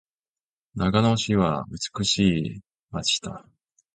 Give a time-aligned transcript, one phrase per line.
[0.73, 3.45] 長野市は美しい街だ。